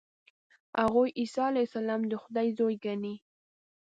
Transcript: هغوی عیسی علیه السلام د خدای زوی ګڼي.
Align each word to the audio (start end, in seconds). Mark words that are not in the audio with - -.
هغوی 0.81 1.09
عیسی 1.19 1.41
علیه 1.49 1.65
السلام 1.69 2.01
د 2.07 2.13
خدای 2.23 2.47
زوی 2.57 2.75
ګڼي. 2.85 3.15